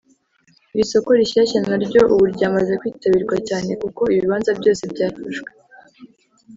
Iri 0.73 0.85
soko 0.91 1.09
rishyashya 1.19 1.59
na 1.67 1.75
ryo 1.85 2.01
ubu 2.13 2.25
ryamaze 2.35 2.73
kwitabirwa 2.79 3.35
cyane 3.47 3.71
kuko 3.81 4.01
ibibanza 4.15 4.51
byose 4.59 4.81
byafashwe 4.93 5.49